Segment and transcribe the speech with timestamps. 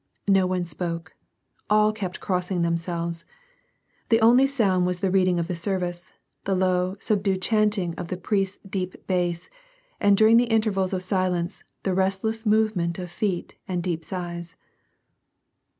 [0.27, 1.13] No one spoke;
[1.69, 3.27] all kept crossing themselves;
[4.09, 6.11] the only sound was the reading of the service,
[6.45, 9.47] the low, subdued chant ing of the priests' deep bass,
[9.99, 14.57] and during the intervals of silence, the restless movement of feet and deep sighs.